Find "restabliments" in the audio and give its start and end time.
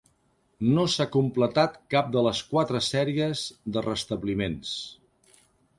3.91-4.75